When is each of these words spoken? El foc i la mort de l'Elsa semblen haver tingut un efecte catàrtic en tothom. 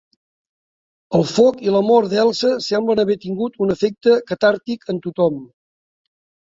El 1.19 1.25
foc 1.31 1.61
i 1.67 1.75
la 1.75 1.83
mort 1.89 2.11
de 2.15 2.19
l'Elsa 2.21 2.55
semblen 2.71 3.05
haver 3.05 3.19
tingut 3.27 3.63
un 3.67 3.77
efecte 3.77 4.19
catàrtic 4.35 4.93
en 4.97 5.05
tothom. 5.07 5.43